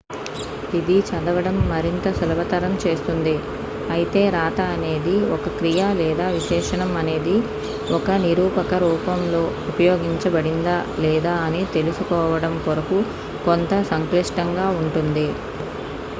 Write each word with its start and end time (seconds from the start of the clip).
ఇది 0.77 0.95
చదవడం 1.07 1.57
మరింత 1.67 2.11
సులభతరం 2.13 2.71
చేస్తుంది 2.83 3.33
అయితే 3.95 4.21
రాతఅనేది 4.35 5.13
ఒక 5.35 5.49
క్రియ 5.57 5.81
లేదా 5.99 6.25
విశేషణం 6.37 6.91
అనేది 7.01 7.35
ఒక 7.97 8.15
నిరూపక 8.25 8.79
రూపంలో 8.85 9.43
ఉపయోగించబడిందా 9.71 10.75
లేదా 10.99 11.35
అని 11.45 11.61
తెలుసుకోవడం 11.75 12.55
కొరకు 12.65 12.99
కొంతసంక్లిష్టంగా 13.45 14.67
ఉంటుంది 14.81 15.27